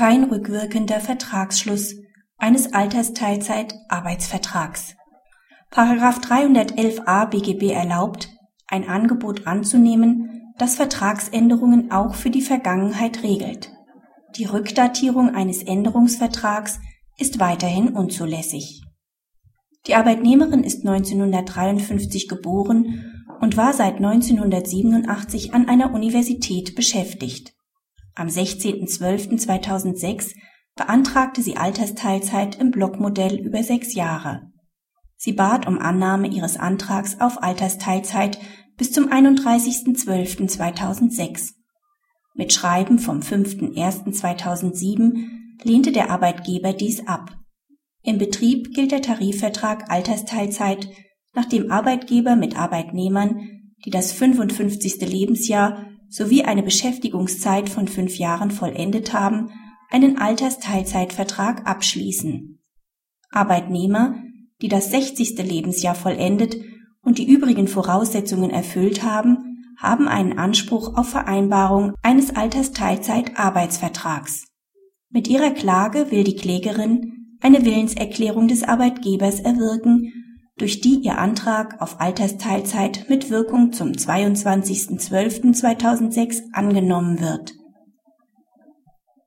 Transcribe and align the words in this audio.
kein 0.00 0.24
rückwirkender 0.24 0.98
Vertragsschluss 0.98 1.94
eines 2.38 2.72
Altersteilzeit-Arbeitsvertrags. 2.72 4.96
Paragraph 5.70 6.20
311a 6.20 7.26
BGB 7.26 7.74
erlaubt, 7.74 8.30
ein 8.66 8.88
Angebot 8.88 9.46
anzunehmen, 9.46 10.54
das 10.56 10.76
Vertragsänderungen 10.76 11.90
auch 11.90 12.14
für 12.14 12.30
die 12.30 12.40
Vergangenheit 12.40 13.22
regelt. 13.22 13.72
Die 14.36 14.46
Rückdatierung 14.46 15.34
eines 15.34 15.62
Änderungsvertrags 15.62 16.80
ist 17.18 17.38
weiterhin 17.38 17.90
unzulässig. 17.90 18.80
Die 19.86 19.96
Arbeitnehmerin 19.96 20.64
ist 20.64 20.86
1953 20.86 22.26
geboren 22.26 23.26
und 23.42 23.58
war 23.58 23.74
seit 23.74 23.96
1987 23.96 25.52
an 25.52 25.68
einer 25.68 25.92
Universität 25.92 26.74
beschäftigt. 26.74 27.52
Am 28.14 28.28
16.12.2006 28.28 30.34
beantragte 30.76 31.42
sie 31.42 31.56
Altersteilzeit 31.56 32.60
im 32.60 32.70
Blockmodell 32.70 33.38
über 33.38 33.62
sechs 33.62 33.94
Jahre. 33.94 34.42
Sie 35.16 35.32
bat 35.32 35.66
um 35.66 35.78
Annahme 35.78 36.28
ihres 36.28 36.56
Antrags 36.56 37.20
auf 37.20 37.42
Altersteilzeit 37.42 38.38
bis 38.76 38.92
zum 38.92 39.10
31.12.2006. 39.10 41.52
Mit 42.34 42.52
Schreiben 42.52 42.98
vom 42.98 43.20
5.1.2007 43.20 45.28
lehnte 45.62 45.92
der 45.92 46.10
Arbeitgeber 46.10 46.72
dies 46.72 47.06
ab. 47.06 47.36
Im 48.02 48.16
Betrieb 48.16 48.72
gilt 48.72 48.92
der 48.92 49.02
Tarifvertrag 49.02 49.90
Altersteilzeit, 49.90 50.88
nachdem 51.34 51.70
Arbeitgeber 51.70 52.36
mit 52.36 52.58
Arbeitnehmern, 52.58 53.46
die 53.84 53.90
das 53.90 54.12
55. 54.12 55.02
Lebensjahr 55.02 55.84
sowie 56.10 56.42
eine 56.42 56.62
Beschäftigungszeit 56.62 57.70
von 57.70 57.88
fünf 57.88 58.18
Jahren 58.18 58.50
vollendet 58.50 59.14
haben, 59.14 59.50
einen 59.90 60.18
Altersteilzeitvertrag 60.18 61.66
abschließen. 61.66 62.58
Arbeitnehmer, 63.30 64.16
die 64.60 64.68
das 64.68 64.90
60. 64.90 65.38
Lebensjahr 65.38 65.94
vollendet 65.94 66.56
und 67.00 67.16
die 67.18 67.30
übrigen 67.30 67.68
Voraussetzungen 67.68 68.50
erfüllt 68.50 69.02
haben, 69.02 69.38
haben 69.78 70.08
einen 70.08 70.38
Anspruch 70.38 70.98
auf 70.98 71.08
Vereinbarung 71.08 71.94
eines 72.02 72.36
Altersteilzeitarbeitsvertrags. 72.36 74.44
Mit 75.08 75.28
ihrer 75.28 75.50
Klage 75.50 76.10
will 76.10 76.24
die 76.24 76.36
Klägerin 76.36 77.38
eine 77.40 77.64
Willenserklärung 77.64 78.48
des 78.48 78.64
Arbeitgebers 78.64 79.40
erwirken, 79.40 80.19
durch 80.60 80.80
die 80.80 81.00
ihr 81.02 81.18
Antrag 81.18 81.80
auf 81.80 82.00
Altersteilzeit 82.00 83.06
mit 83.08 83.30
Wirkung 83.30 83.72
zum 83.72 83.92
22.12.2006 83.92 86.52
angenommen 86.52 87.20
wird. 87.20 87.54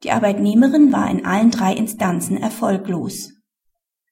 Die 0.04 0.12
Arbeitnehmerin 0.12 0.92
war 0.92 1.10
in 1.10 1.26
allen 1.26 1.50
drei 1.50 1.74
Instanzen 1.74 2.38
erfolglos. 2.38 3.32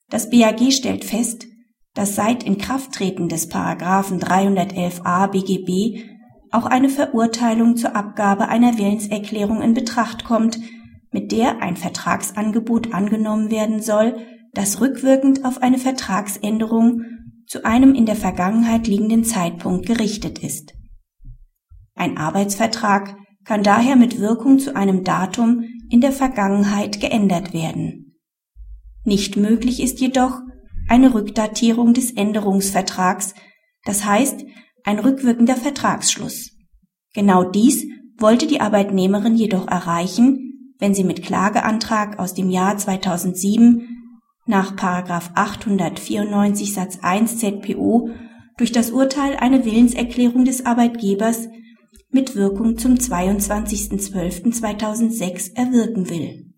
Das 0.09 0.31
BAG 0.31 0.71
stellt 0.71 1.05
fest, 1.05 1.45
dass 1.93 2.15
seit 2.15 2.41
Inkrafttreten 2.43 3.29
des 3.29 3.49
Paragraphen 3.49 4.19
311a 4.19 5.27
BGB 5.27 6.05
auch 6.49 6.65
eine 6.65 6.89
Verurteilung 6.89 7.77
zur 7.77 7.95
Abgabe 7.95 8.47
einer 8.47 8.75
Willenserklärung 8.77 9.61
in 9.61 9.75
Betracht 9.75 10.23
kommt, 10.23 10.59
mit 11.11 11.31
der 11.31 11.61
ein 11.61 11.77
Vertragsangebot 11.77 12.93
angenommen 12.93 13.51
werden 13.51 13.81
soll, 13.81 14.15
das 14.53 14.81
rückwirkend 14.81 15.45
auf 15.45 15.61
eine 15.61 15.77
Vertragsänderung 15.77 17.03
zu 17.47 17.65
einem 17.65 17.95
in 17.95 18.05
der 18.05 18.15
Vergangenheit 18.15 18.87
liegenden 18.87 19.23
Zeitpunkt 19.23 19.85
gerichtet 19.85 20.39
ist. 20.39 20.73
Ein 21.95 22.17
Arbeitsvertrag 22.17 23.15
kann 23.43 23.63
daher 23.63 23.95
mit 23.95 24.19
Wirkung 24.19 24.59
zu 24.59 24.75
einem 24.75 25.03
Datum 25.03 25.63
in 25.89 26.01
der 26.01 26.11
Vergangenheit 26.11 26.99
geändert 26.99 27.53
werden. 27.53 28.17
Nicht 29.03 29.35
möglich 29.35 29.81
ist 29.81 29.99
jedoch 29.99 30.41
eine 30.87 31.13
Rückdatierung 31.13 31.93
des 31.93 32.11
Änderungsvertrags, 32.11 33.33
das 33.83 34.05
heißt 34.05 34.45
ein 34.83 34.99
rückwirkender 34.99 35.55
Vertragsschluss. 35.55 36.51
Genau 37.13 37.43
dies 37.43 37.85
wollte 38.17 38.47
die 38.47 38.61
Arbeitnehmerin 38.61 39.35
jedoch 39.35 39.67
erreichen, 39.67 40.73
wenn 40.79 40.93
sie 40.93 41.03
mit 41.03 41.23
Klageantrag 41.23 42.19
aus 42.19 42.33
dem 42.33 42.49
Jahr 42.49 42.77
2007 42.77 43.90
nach 44.51 44.77
894 44.77 46.73
Satz 46.73 46.99
1 47.01 47.39
ZPO 47.39 48.09
durch 48.57 48.73
das 48.73 48.91
Urteil 48.91 49.37
eine 49.37 49.65
Willenserklärung 49.65 50.45
des 50.45 50.65
Arbeitgebers 50.65 51.47
mit 52.11 52.35
Wirkung 52.35 52.77
zum 52.77 52.93
22.12.2006 52.95 55.55
erwirken 55.55 56.09
will. 56.09 56.51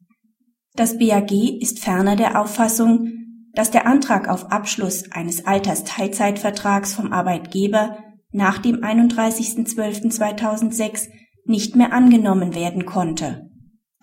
Das 0.76 0.98
BAG 0.98 1.32
ist 1.62 1.80
ferner 1.80 2.16
der 2.16 2.42
Auffassung, 2.42 3.12
dass 3.54 3.70
der 3.70 3.86
Antrag 3.86 4.28
auf 4.28 4.52
Abschluss 4.52 5.12
eines 5.12 5.46
Altersteilzeitvertrags 5.46 6.96
vom 6.96 7.14
Arbeitgeber 7.14 8.00
nach 8.32 8.58
dem 8.58 8.78
31.12.2006 8.78 11.10
nicht 11.46 11.76
mehr 11.76 11.94
angenommen 11.94 12.56
werden 12.56 12.88
konnte, 12.88 13.52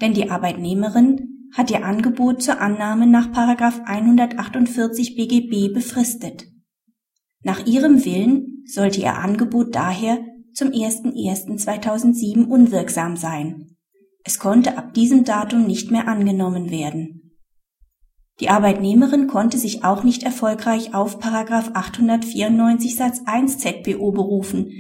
denn 0.01 0.15
die 0.15 0.31
Arbeitnehmerin 0.31 1.30
hat 1.57 1.71
ihr 1.71 1.85
Angebot 1.85 2.43
zur 2.43 2.61
Annahme 2.61 3.07
nach 3.07 3.29
148 3.35 5.17
BGB 5.17 5.73
befristet. 5.73 6.47
Nach 7.43 7.67
ihrem 7.67 8.05
Willen 8.05 8.65
sollte 8.67 9.01
ihr 9.01 9.17
Angebot 9.17 9.75
daher 9.75 10.19
zum 10.55 10.69
01.01.2007 10.69 12.47
unwirksam 12.47 13.17
sein. 13.17 13.77
Es 14.25 14.39
konnte 14.39 14.77
ab 14.77 14.95
diesem 14.95 15.25
Datum 15.25 15.67
nicht 15.67 15.91
mehr 15.91 16.07
angenommen 16.07 16.71
werden. 16.71 17.39
Die 18.41 18.49
Arbeitnehmerin 18.49 19.27
konnte 19.27 19.59
sich 19.59 19.85
auch 19.85 20.03
nicht 20.03 20.23
erfolgreich 20.23 20.95
auf 20.95 21.23
894 21.23 22.97
Satz 22.97 23.21
1 23.27 23.59
ZPO 23.59 24.13
berufen, 24.13 24.71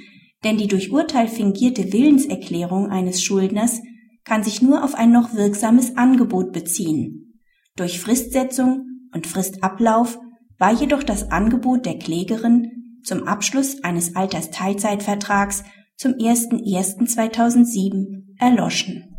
denn 0.44 0.56
die 0.56 0.66
durch 0.66 0.90
Urteil 0.90 1.28
fingierte 1.28 1.92
Willenserklärung 1.92 2.90
eines 2.90 3.22
Schuldners 3.22 3.82
kann 4.30 4.44
sich 4.44 4.62
nur 4.62 4.84
auf 4.84 4.94
ein 4.94 5.10
noch 5.10 5.34
wirksames 5.34 5.96
Angebot 5.96 6.52
beziehen. 6.52 7.40
Durch 7.74 7.98
Fristsetzung 7.98 9.08
und 9.12 9.26
Fristablauf 9.26 10.20
war 10.56 10.72
jedoch 10.72 11.02
das 11.02 11.32
Angebot 11.32 11.84
der 11.84 11.98
Klägerin 11.98 13.00
zum 13.02 13.24
Abschluss 13.24 13.82
eines 13.82 14.14
Altersteilzeitvertrags 14.14 15.64
zum 15.96 16.12
01.01.2007 16.12 18.36
erloschen. 18.38 19.16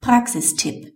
Praxistipp. 0.00 0.94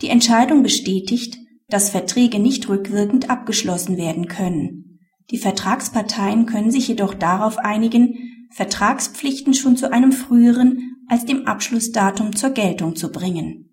Die 0.00 0.10
Entscheidung 0.10 0.62
bestätigt, 0.62 1.36
dass 1.68 1.90
Verträge 1.90 2.38
nicht 2.38 2.68
rückwirkend 2.68 3.28
abgeschlossen 3.28 3.96
werden 3.96 4.28
können. 4.28 5.00
Die 5.32 5.38
Vertragsparteien 5.38 6.46
können 6.46 6.70
sich 6.70 6.86
jedoch 6.86 7.14
darauf 7.14 7.58
einigen, 7.58 8.46
Vertragspflichten 8.52 9.52
schon 9.52 9.76
zu 9.76 9.92
einem 9.92 10.12
früheren 10.12 10.89
als 11.10 11.24
dem 11.24 11.46
Abschlussdatum 11.46 12.36
zur 12.36 12.50
Geltung 12.50 12.94
zu 12.94 13.10
bringen 13.10 13.69